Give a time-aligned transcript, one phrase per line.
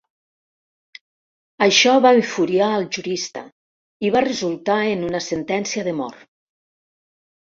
[1.65, 3.43] Això va enfuriar al jurista
[4.09, 6.25] i va resultar en una sentència de mort.